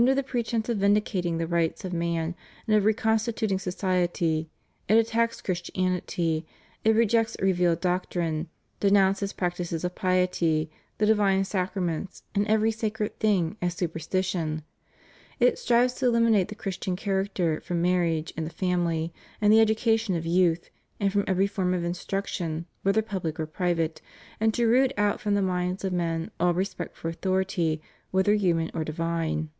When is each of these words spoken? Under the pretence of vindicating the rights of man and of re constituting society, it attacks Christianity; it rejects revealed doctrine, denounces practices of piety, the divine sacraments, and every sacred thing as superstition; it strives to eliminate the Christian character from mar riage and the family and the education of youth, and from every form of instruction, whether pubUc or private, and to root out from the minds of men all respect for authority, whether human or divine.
Under 0.00 0.14
the 0.14 0.22
pretence 0.22 0.70
of 0.70 0.78
vindicating 0.78 1.36
the 1.36 1.46
rights 1.46 1.84
of 1.84 1.92
man 1.92 2.34
and 2.66 2.74
of 2.74 2.86
re 2.86 2.94
constituting 2.94 3.58
society, 3.58 4.48
it 4.88 4.96
attacks 4.96 5.42
Christianity; 5.42 6.46
it 6.84 6.94
rejects 6.96 7.36
revealed 7.38 7.82
doctrine, 7.82 8.48
denounces 8.80 9.34
practices 9.34 9.84
of 9.84 9.94
piety, 9.94 10.70
the 10.96 11.04
divine 11.04 11.44
sacraments, 11.44 12.22
and 12.34 12.46
every 12.46 12.70
sacred 12.72 13.18
thing 13.20 13.58
as 13.60 13.74
superstition; 13.74 14.62
it 15.38 15.58
strives 15.58 15.92
to 15.94 16.06
eliminate 16.06 16.48
the 16.48 16.54
Christian 16.54 16.96
character 16.96 17.60
from 17.60 17.82
mar 17.82 18.00
riage 18.00 18.32
and 18.38 18.46
the 18.46 18.54
family 18.54 19.12
and 19.38 19.52
the 19.52 19.60
education 19.60 20.16
of 20.16 20.24
youth, 20.24 20.70
and 20.98 21.12
from 21.12 21.24
every 21.26 21.46
form 21.46 21.74
of 21.74 21.84
instruction, 21.84 22.64
whether 22.80 23.02
pubUc 23.02 23.38
or 23.38 23.44
private, 23.46 24.00
and 24.40 24.54
to 24.54 24.66
root 24.66 24.94
out 24.96 25.20
from 25.20 25.34
the 25.34 25.42
minds 25.42 25.84
of 25.84 25.92
men 25.92 26.30
all 26.40 26.54
respect 26.54 26.96
for 26.96 27.10
authority, 27.10 27.82
whether 28.10 28.32
human 28.34 28.70
or 28.72 28.82
divine. 28.82 29.50